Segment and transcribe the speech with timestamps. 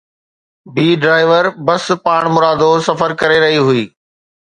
[0.73, 3.83] بي driver bus پاڻمرادو سفر ڪري رهي هئي